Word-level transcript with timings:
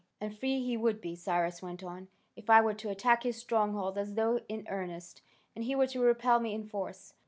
"And 0.19 0.35
free 0.35 0.63
he 0.63 0.77
would 0.77 0.99
be," 0.99 1.15
Cyrus 1.15 1.61
went 1.61 1.83
on, 1.83 2.07
"if 2.35 2.49
I 2.49 2.59
were 2.59 2.73
to 2.73 2.89
attack 2.89 3.21
his 3.21 3.37
strongholds 3.37 3.99
as 3.99 4.15
though 4.15 4.39
in 4.49 4.65
earnest, 4.67 5.21
and 5.55 5.63
he 5.63 5.75
were 5.75 5.85
to 5.85 5.99
repel 6.01 6.39
me 6.39 6.55
in 6.55 6.65
force. 6.67 7.13